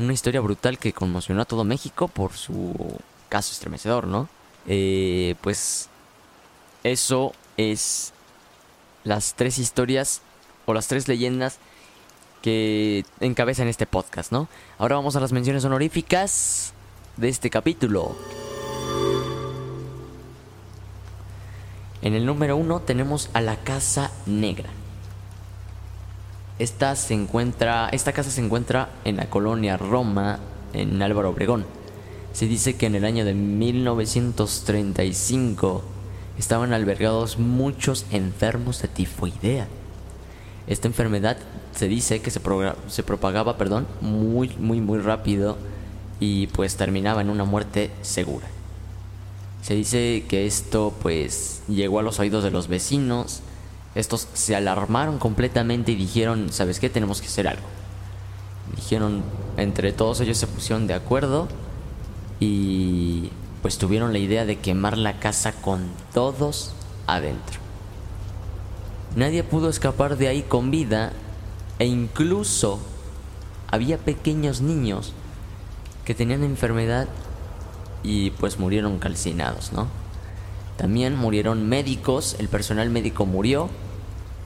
Una 0.00 0.14
historia 0.14 0.40
brutal 0.40 0.78
que 0.78 0.94
conmocionó 0.94 1.42
a 1.42 1.44
todo 1.44 1.62
México 1.62 2.08
por 2.08 2.32
su 2.32 2.74
caso 3.28 3.52
estremecedor, 3.52 4.06
¿no? 4.06 4.30
Eh, 4.66 5.34
pues 5.42 5.90
eso 6.84 7.34
es 7.58 8.14
las 9.04 9.34
tres 9.34 9.58
historias 9.58 10.22
o 10.64 10.72
las 10.72 10.88
tres 10.88 11.06
leyendas 11.06 11.58
que 12.40 13.04
encabezan 13.20 13.68
este 13.68 13.84
podcast, 13.84 14.32
¿no? 14.32 14.48
Ahora 14.78 14.96
vamos 14.96 15.16
a 15.16 15.20
las 15.20 15.32
menciones 15.32 15.66
honoríficas 15.66 16.72
de 17.18 17.28
este 17.28 17.50
capítulo. 17.50 18.16
En 22.00 22.14
el 22.14 22.24
número 22.24 22.56
uno 22.56 22.80
tenemos 22.80 23.28
a 23.34 23.42
la 23.42 23.56
Casa 23.56 24.10
Negra. 24.24 24.70
Esta, 26.60 26.94
se 26.94 27.14
encuentra, 27.14 27.88
esta 27.88 28.12
casa 28.12 28.30
se 28.30 28.42
encuentra 28.42 28.90
en 29.06 29.16
la 29.16 29.30
colonia 29.30 29.78
Roma, 29.78 30.40
en 30.74 31.00
Álvaro 31.00 31.30
Obregón. 31.30 31.64
Se 32.34 32.46
dice 32.46 32.76
que 32.76 32.84
en 32.84 32.94
el 32.94 33.06
año 33.06 33.24
de 33.24 33.32
1935 33.32 35.82
estaban 36.38 36.74
albergados 36.74 37.38
muchos 37.38 38.04
enfermos 38.10 38.82
de 38.82 38.88
tifoidea. 38.88 39.68
Esta 40.66 40.86
enfermedad 40.86 41.38
se 41.74 41.88
dice 41.88 42.20
que 42.20 42.30
se, 42.30 42.42
se 42.88 43.02
propagaba 43.04 43.56
perdón, 43.56 43.86
muy, 44.02 44.50
muy, 44.58 44.82
muy 44.82 44.98
rápido 44.98 45.56
y 46.20 46.48
pues 46.48 46.76
terminaba 46.76 47.22
en 47.22 47.30
una 47.30 47.44
muerte 47.44 47.90
segura. 48.02 48.48
Se 49.62 49.74
dice 49.74 50.26
que 50.28 50.44
esto 50.44 50.92
pues 51.00 51.62
llegó 51.68 52.00
a 52.00 52.02
los 52.02 52.20
oídos 52.20 52.44
de 52.44 52.50
los 52.50 52.68
vecinos. 52.68 53.40
Estos 53.94 54.28
se 54.34 54.54
alarmaron 54.54 55.18
completamente 55.18 55.92
y 55.92 55.96
dijeron, 55.96 56.52
¿sabes 56.52 56.78
qué? 56.78 56.88
Tenemos 56.88 57.20
que 57.20 57.26
hacer 57.26 57.48
algo. 57.48 57.66
Dijeron, 58.76 59.22
entre 59.56 59.92
todos 59.92 60.20
ellos 60.20 60.38
se 60.38 60.46
pusieron 60.46 60.86
de 60.86 60.94
acuerdo 60.94 61.48
y 62.38 63.30
pues 63.62 63.78
tuvieron 63.78 64.12
la 64.12 64.18
idea 64.18 64.44
de 64.46 64.58
quemar 64.58 64.96
la 64.96 65.18
casa 65.18 65.52
con 65.52 65.88
todos 66.14 66.72
adentro. 67.06 67.58
Nadie 69.16 69.42
pudo 69.42 69.68
escapar 69.68 70.16
de 70.16 70.28
ahí 70.28 70.42
con 70.42 70.70
vida 70.70 71.12
e 71.80 71.86
incluso 71.86 72.78
había 73.70 73.98
pequeños 73.98 74.60
niños 74.60 75.12
que 76.04 76.14
tenían 76.14 76.44
enfermedad 76.44 77.08
y 78.02 78.30
pues 78.30 78.58
murieron 78.58 78.98
calcinados, 78.98 79.72
¿no? 79.72 79.88
También 80.80 81.14
murieron 81.14 81.68
médicos, 81.68 82.36
el 82.38 82.48
personal 82.48 82.88
médico 82.88 83.26
murió 83.26 83.68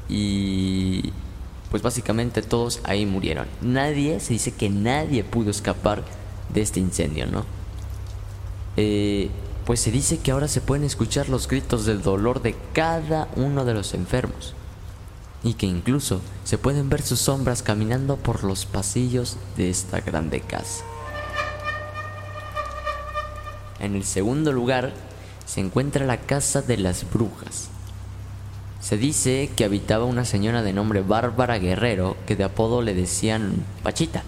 y 0.09 1.13
pues 1.71 1.81
básicamente 1.81 2.43
todos 2.43 2.81
ahí 2.83 3.07
murieron. 3.07 3.47
Nadie, 3.61 4.19
se 4.19 4.33
dice 4.33 4.51
que 4.51 4.69
nadie 4.69 5.23
pudo 5.23 5.53
escapar 5.53 6.03
de 6.53 6.61
este 6.61 6.81
incendio, 6.81 7.29
¿no? 7.29 7.45
Eh, 8.77 9.31
pues 9.65 9.79
se 9.79 9.93
dice 9.93 10.19
que 10.19 10.33
ahora 10.33 10.49
se 10.49 10.61
pueden 10.61 10.83
escuchar 10.83 11.29
los 11.29 11.47
gritos 11.47 11.87
del 11.87 12.03
dolor 12.03 12.43
de 12.43 12.57
cada 12.73 13.29
uno 13.37 13.65
de 13.65 13.75
los 13.75 13.95
enfermos 13.95 14.55
y 15.45 15.55
que 15.55 15.67
incluso 15.67 16.21
se 16.43 16.59
pueden 16.59 16.89
ver 16.89 17.03
sus 17.03 17.21
sombras 17.21 17.63
caminando 17.63 18.17
por 18.17 18.43
los 18.43 18.67
pasillos 18.67 19.37
de 19.57 19.71
esta 19.71 20.01
grande 20.01 20.41
casa. 20.41 20.83
En 23.79 23.95
el 23.95 24.03
segundo 24.03 24.51
lugar 24.51 25.14
se 25.47 25.61
encuentra 25.61 26.07
la 26.07 26.19
Casa 26.19 26.63
de 26.63 26.77
las 26.77 27.11
Brujas. 27.11 27.69
Se 28.81 28.99
dice 28.99 29.51
que 29.57 29.65
habitaba 29.65 30.05
una 30.05 30.25
señora 30.27 30.63
de 30.63 30.75
nombre 30.75 31.01
Bárbara 31.01 31.59
Guerrero 31.59 32.19
que 32.27 32.37
de 32.37 32.45
apodo 32.45 32.83
le 32.83 32.93
decían 32.93 33.65
Pachita. 33.83 34.25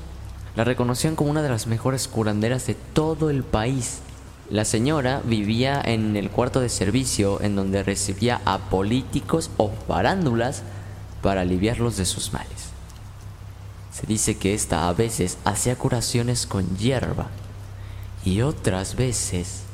La 0.55 0.65
reconocían 0.65 1.15
como 1.15 1.31
una 1.31 1.43
de 1.43 1.51
las 1.51 1.67
mejores 1.67 2.09
curanderas 2.09 2.67
de 2.67 2.75
todo 2.75 3.29
el 3.29 3.45
país. 3.45 3.99
La 4.49 4.65
señora 4.65 5.21
vivía 5.25 5.83
en 5.85 6.17
el 6.17 6.31
cuarto 6.31 6.61
de 6.61 6.71
servicio 6.71 7.43
en 7.43 7.55
donde 7.55 7.83
recibía 7.83 8.41
a 8.47 8.57
políticos 8.59 9.51
o 9.59 9.71
farándulas 9.87 10.63
para 11.21 11.43
aliviarlos 11.43 11.99
de 11.99 12.07
sus 12.07 12.33
males. 12.33 12.71
Se 13.93 14.07
dice 14.07 14.39
que 14.39 14.55
esta 14.55 14.89
a 14.89 14.93
veces 14.95 15.37
hacía 15.45 15.77
curaciones 15.77 16.47
con 16.47 16.79
hierba 16.79 17.27
y 18.25 18.41
otras 18.41 18.97
veces 18.97 19.66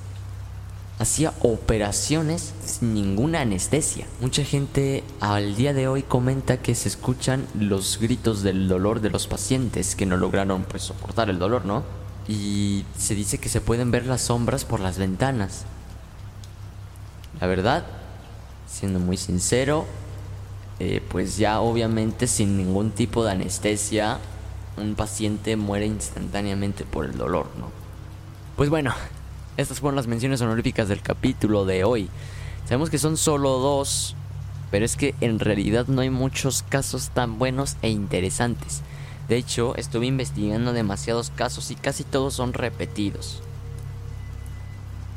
hacía 1.02 1.34
operaciones 1.40 2.54
sin 2.64 2.94
ninguna 2.94 3.40
anestesia. 3.40 4.06
Mucha 4.20 4.44
gente 4.44 5.02
al 5.20 5.56
día 5.56 5.74
de 5.74 5.88
hoy 5.88 6.02
comenta 6.02 6.58
que 6.58 6.76
se 6.76 6.88
escuchan 6.88 7.46
los 7.58 7.98
gritos 7.98 8.42
del 8.42 8.68
dolor 8.68 9.00
de 9.00 9.10
los 9.10 9.26
pacientes 9.26 9.96
que 9.96 10.06
no 10.06 10.16
lograron 10.16 10.62
pues 10.62 10.84
soportar 10.84 11.28
el 11.28 11.40
dolor, 11.40 11.64
¿no? 11.64 11.82
Y 12.28 12.84
se 12.96 13.16
dice 13.16 13.38
que 13.38 13.48
se 13.48 13.60
pueden 13.60 13.90
ver 13.90 14.06
las 14.06 14.22
sombras 14.22 14.64
por 14.64 14.78
las 14.78 14.96
ventanas. 14.96 15.64
La 17.40 17.48
verdad, 17.48 17.84
siendo 18.68 19.00
muy 19.00 19.16
sincero, 19.16 19.86
eh, 20.78 21.02
pues 21.10 21.36
ya 21.36 21.60
obviamente 21.60 22.28
sin 22.28 22.56
ningún 22.56 22.92
tipo 22.92 23.24
de 23.24 23.32
anestesia, 23.32 24.18
un 24.76 24.94
paciente 24.94 25.56
muere 25.56 25.86
instantáneamente 25.86 26.84
por 26.84 27.06
el 27.06 27.18
dolor, 27.18 27.48
¿no? 27.58 27.70
Pues 28.56 28.70
bueno, 28.70 28.94
estas 29.56 29.80
fueron 29.80 29.96
las 29.96 30.06
menciones 30.06 30.40
honoríficas 30.40 30.88
del 30.88 31.02
capítulo 31.02 31.64
de 31.64 31.84
hoy. 31.84 32.08
Sabemos 32.64 32.90
que 32.90 32.98
son 32.98 33.16
solo 33.16 33.58
dos, 33.58 34.16
pero 34.70 34.84
es 34.84 34.96
que 34.96 35.14
en 35.20 35.38
realidad 35.38 35.86
no 35.88 36.00
hay 36.00 36.10
muchos 36.10 36.62
casos 36.62 37.10
tan 37.10 37.38
buenos 37.38 37.76
e 37.82 37.90
interesantes. 37.90 38.82
De 39.28 39.36
hecho, 39.36 39.76
estuve 39.76 40.06
investigando 40.06 40.72
demasiados 40.72 41.30
casos 41.30 41.70
y 41.70 41.74
casi 41.74 42.04
todos 42.04 42.34
son 42.34 42.52
repetidos. 42.52 43.42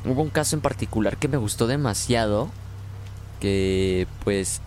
Hubo 0.04 0.22
un 0.22 0.30
caso 0.30 0.54
en 0.54 0.62
particular 0.62 1.16
que 1.16 1.28
me 1.28 1.36
gustó 1.36 1.66
demasiado, 1.66 2.48
que 3.40 4.06
pues 4.24 4.60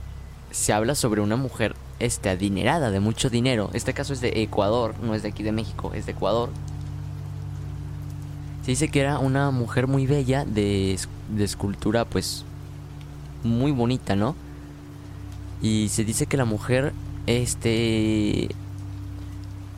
se 0.51 0.73
habla 0.73 0.95
sobre 0.95 1.21
una 1.21 1.35
mujer 1.35 1.75
este 1.99 2.29
adinerada 2.29 2.91
de 2.91 2.99
mucho 2.99 3.29
dinero. 3.29 3.69
Este 3.73 3.93
caso 3.93 4.13
es 4.13 4.21
de 4.21 4.41
Ecuador, 4.41 4.95
no 5.01 5.13
es 5.13 5.21
de 5.21 5.29
aquí 5.29 5.43
de 5.43 5.51
México, 5.51 5.91
es 5.93 6.05
de 6.05 6.13
Ecuador 6.13 6.49
se 8.63 8.71
dice 8.71 8.89
que 8.89 9.01
era 9.01 9.19
una 9.19 9.51
mujer 9.51 9.87
muy 9.87 10.05
bella, 10.05 10.45
de, 10.45 10.97
escultura 11.37 12.05
pues 12.05 12.45
muy 13.43 13.71
bonita, 13.71 14.15
¿no? 14.15 14.35
Y 15.61 15.89
se 15.89 16.03
dice 16.03 16.25
que 16.25 16.37
la 16.37 16.45
mujer, 16.45 16.93
este, 17.25 18.49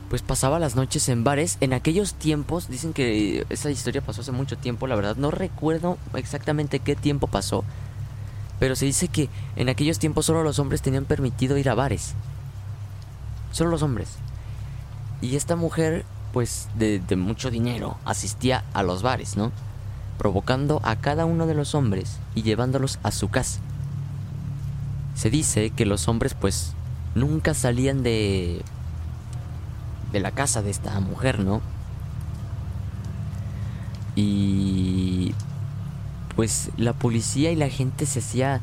pues 0.08 0.22
pasaba 0.22 0.58
las 0.58 0.76
noches 0.76 1.08
en 1.08 1.24
bares. 1.24 1.58
En 1.60 1.72
aquellos 1.72 2.14
tiempos, 2.14 2.68
dicen 2.68 2.92
que 2.92 3.46
esa 3.50 3.70
historia 3.70 4.00
pasó 4.00 4.20
hace 4.20 4.32
mucho 4.32 4.56
tiempo, 4.58 4.86
la 4.86 4.96
verdad 4.96 5.16
no 5.16 5.30
recuerdo 5.30 5.98
exactamente 6.14 6.80
qué 6.80 6.96
tiempo 6.96 7.28
pasó. 7.28 7.64
Pero 8.58 8.76
se 8.76 8.84
dice 8.84 9.08
que 9.08 9.28
en 9.56 9.68
aquellos 9.68 9.98
tiempos 9.98 10.26
solo 10.26 10.44
los 10.44 10.58
hombres 10.58 10.82
tenían 10.82 11.04
permitido 11.04 11.56
ir 11.56 11.68
a 11.68 11.74
bares. 11.74 12.14
Solo 13.50 13.70
los 13.70 13.82
hombres. 13.82 14.08
Y 15.20 15.36
esta 15.36 15.56
mujer 15.56 16.04
pues 16.32 16.68
de, 16.76 17.00
mucho 17.16 17.50
dinero 17.50 17.96
asistía 18.04 18.64
a 18.72 18.82
los 18.82 19.02
bares, 19.02 19.36
¿no? 19.36 19.52
Provocando 20.18 20.80
a 20.84 20.96
cada 20.96 21.24
uno 21.24 21.46
de 21.46 21.54
los 21.54 21.74
hombres 21.74 22.18
y 22.34 22.42
llevándolos 22.42 22.98
a 23.02 23.10
su 23.10 23.28
casa. 23.28 23.60
Se 25.14 25.30
dice 25.30 25.70
que 25.70 25.86
los 25.86 26.08
hombres 26.08 26.34
pues 26.34 26.72
nunca 27.14 27.54
salían 27.54 28.02
de 28.02 28.62
de 30.12 30.20
la 30.20 30.30
casa 30.30 30.62
de 30.62 30.70
esta 30.70 30.98
mujer, 31.00 31.38
¿no? 31.38 31.60
Y 34.14 35.34
pues 36.36 36.70
la 36.76 36.92
policía 36.92 37.50
y 37.50 37.56
la 37.56 37.68
gente 37.68 38.06
se 38.06 38.18
hacía 38.18 38.60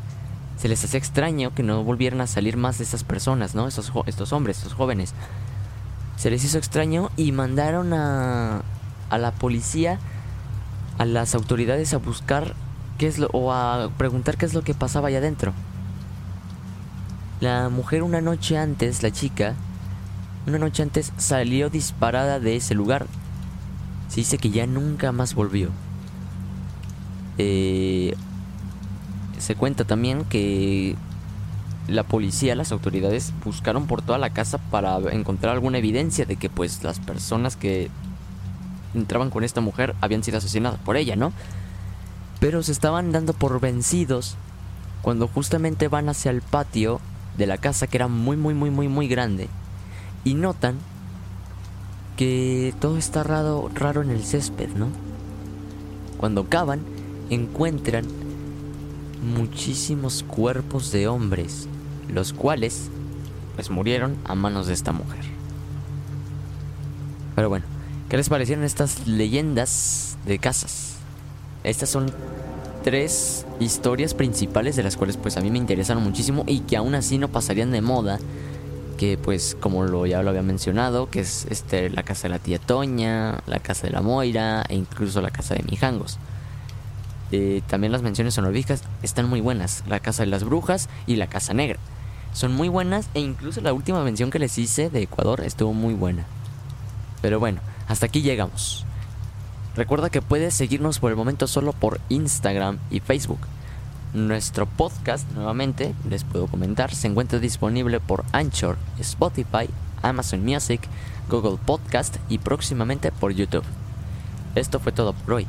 se 0.57 0.67
les 0.67 0.83
hacía 0.83 0.97
extraño 0.97 1.55
que 1.55 1.63
no 1.63 1.83
volvieran 1.83 2.19
a 2.19 2.27
salir 2.27 2.57
más 2.57 2.79
de 2.79 2.83
esas 2.83 3.03
personas, 3.03 3.55
¿no? 3.55 3.67
Estos, 3.67 3.93
estos 4.07 4.33
hombres, 4.33 4.57
estos 4.57 4.73
jóvenes 4.73 5.13
se 6.19 6.29
les 6.29 6.43
hizo 6.43 6.57
extraño 6.57 7.11
y 7.15 7.31
mandaron 7.31 7.93
a, 7.93 8.61
a 9.09 9.17
la 9.17 9.31
policía, 9.31 9.99
a 10.97 11.05
las 11.05 11.33
autoridades 11.33 11.93
a 11.93 11.97
buscar 11.97 12.55
qué 12.97 13.07
es 13.07 13.19
lo, 13.19 13.27
o 13.27 13.53
a 13.53 13.89
preguntar 13.97 14.35
qué 14.35 14.45
es 14.45 14.53
lo 14.53 14.61
que 14.61 14.73
pasaba 14.73 15.07
allá 15.07 15.19
adentro. 15.19 15.53
La 17.39 17.69
mujer 17.69 18.03
una 18.03 18.19
noche 18.19 18.57
antes, 18.57 19.01
la 19.01 19.11
chica, 19.11 19.55
una 20.45 20.57
noche 20.57 20.83
antes 20.83 21.13
salió 21.15 21.69
disparada 21.69 22.41
de 22.41 22.57
ese 22.57 22.75
lugar. 22.75 23.07
Se 24.09 24.17
dice 24.17 24.37
que 24.37 24.49
ya 24.49 24.67
nunca 24.67 25.13
más 25.13 25.33
volvió. 25.33 25.69
Eh, 27.37 28.13
se 29.37 29.55
cuenta 29.55 29.85
también 29.85 30.25
que 30.25 30.97
la 31.89 32.03
policía, 32.03 32.55
las 32.55 32.71
autoridades 32.71 33.33
buscaron 33.43 33.87
por 33.87 34.01
toda 34.01 34.17
la 34.17 34.29
casa 34.31 34.57
para 34.57 34.97
encontrar 35.11 35.53
alguna 35.53 35.77
evidencia 35.77 36.25
de 36.25 36.35
que 36.35 36.49
pues 36.49 36.83
las 36.83 36.99
personas 36.99 37.55
que 37.55 37.89
entraban 38.93 39.29
con 39.29 39.43
esta 39.43 39.61
mujer 39.61 39.95
habían 40.01 40.23
sido 40.23 40.37
asesinadas 40.37 40.79
por 40.79 40.97
ella, 40.97 41.15
¿no? 41.15 41.33
Pero 42.39 42.63
se 42.63 42.71
estaban 42.71 43.11
dando 43.11 43.33
por 43.33 43.59
vencidos 43.59 44.35
cuando 45.01 45.27
justamente 45.27 45.87
van 45.87 46.09
hacia 46.09 46.31
el 46.31 46.41
patio 46.41 46.99
de 47.37 47.47
la 47.47 47.57
casa 47.57 47.87
que 47.87 47.97
era 47.97 48.07
muy 48.07 48.37
muy 48.37 48.53
muy 48.53 48.69
muy 48.69 48.87
muy 48.87 49.07
grande 49.07 49.47
y 50.23 50.33
notan 50.33 50.77
que 52.17 52.73
todo 52.81 52.97
está 52.97 53.23
raro, 53.23 53.69
raro 53.73 54.01
en 54.01 54.09
el 54.09 54.23
césped, 54.23 54.69
¿no? 54.75 54.87
Cuando 56.17 56.49
cavan 56.49 56.81
encuentran 57.29 58.05
muchísimos 59.23 60.23
cuerpos 60.23 60.91
de 60.91 61.07
hombres 61.07 61.67
los 62.09 62.33
cuales 62.33 62.89
pues 63.55 63.69
murieron 63.69 64.17
a 64.25 64.35
manos 64.35 64.67
de 64.67 64.73
esta 64.73 64.91
mujer. 64.91 65.23
Pero 67.35 67.49
bueno, 67.49 67.65
¿qué 68.09 68.17
les 68.17 68.29
parecieron 68.29 68.65
estas 68.65 69.07
leyendas 69.07 70.17
de 70.25 70.39
casas? 70.39 70.95
Estas 71.63 71.89
son 71.89 72.11
tres 72.83 73.45
historias 73.59 74.13
principales 74.13 74.75
de 74.75 74.83
las 74.83 74.97
cuales 74.97 75.17
pues 75.17 75.37
a 75.37 75.41
mí 75.41 75.51
me 75.51 75.57
interesaron 75.57 76.03
muchísimo 76.03 76.43
y 76.47 76.61
que 76.61 76.77
aún 76.77 76.95
así 76.95 77.17
no 77.17 77.27
pasarían 77.27 77.71
de 77.71 77.81
moda. 77.81 78.19
Que 78.97 79.17
pues 79.17 79.55
como 79.59 80.05
ya 80.05 80.21
lo 80.23 80.29
había 80.29 80.41
mencionado, 80.41 81.09
que 81.09 81.21
es 81.21 81.45
este, 81.49 81.89
la 81.89 82.03
casa 82.03 82.23
de 82.23 82.29
la 82.29 82.39
tía 82.39 82.59
Toña, 82.59 83.41
la 83.45 83.59
casa 83.59 83.87
de 83.87 83.93
la 83.93 84.01
Moira 84.01 84.65
e 84.67 84.75
incluso 84.75 85.21
la 85.21 85.31
casa 85.31 85.55
de 85.55 85.63
Mijangos. 85.63 86.17
Eh, 87.31 87.61
también 87.67 87.91
las 87.91 88.01
menciones 88.01 88.37
honoríficas 88.37 88.83
están 89.03 89.29
muy 89.29 89.39
buenas. 89.39 89.83
La 89.87 89.99
casa 89.99 90.23
de 90.23 90.27
las 90.27 90.43
brujas 90.43 90.89
y 91.07 91.15
la 91.15 91.27
casa 91.27 91.53
negra. 91.53 91.79
Son 92.33 92.53
muy 92.53 92.69
buenas 92.69 93.09
e 93.13 93.19
incluso 93.19 93.61
la 93.61 93.73
última 93.73 94.03
mención 94.03 94.29
que 94.29 94.39
les 94.39 94.57
hice 94.57 94.89
de 94.89 95.01
Ecuador 95.01 95.41
estuvo 95.41 95.73
muy 95.73 95.93
buena. 95.93 96.25
Pero 97.21 97.39
bueno, 97.39 97.59
hasta 97.87 98.05
aquí 98.05 98.21
llegamos. 98.21 98.85
Recuerda 99.75 100.09
que 100.09 100.21
puedes 100.21 100.53
seguirnos 100.53 100.99
por 100.99 101.11
el 101.11 101.17
momento 101.17 101.47
solo 101.47 101.73
por 101.73 101.99
Instagram 102.09 102.79
y 102.91 102.99
Facebook. 102.99 103.39
Nuestro 104.13 104.65
podcast, 104.65 105.29
nuevamente, 105.33 105.93
les 106.09 106.23
puedo 106.23 106.47
comentar, 106.47 106.93
se 106.93 107.07
encuentra 107.07 107.39
disponible 107.39 107.99
por 107.99 108.25
Anchor, 108.31 108.77
Spotify, 108.99 109.69
Amazon 110.01 110.43
Music, 110.43 110.81
Google 111.29 111.59
Podcast 111.63 112.17
y 112.27 112.39
próximamente 112.39 113.11
por 113.11 113.33
YouTube. 113.33 113.63
Esto 114.55 114.79
fue 114.79 114.91
todo 114.91 115.13
por 115.13 115.35
hoy. 115.35 115.47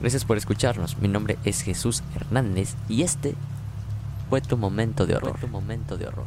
Gracias 0.00 0.24
por 0.24 0.38
escucharnos. 0.38 0.98
Mi 0.98 1.08
nombre 1.08 1.38
es 1.44 1.62
Jesús 1.62 2.02
Hernández 2.14 2.74
y 2.88 3.02
este 3.02 3.34
fue 4.28 4.40
tu 4.40 4.56
momento 4.56 5.06
de 5.06 5.16
horror. 5.16 5.38
tu 5.40 5.48
momento 5.48 5.96
de 5.96 6.06
horror. 6.06 6.26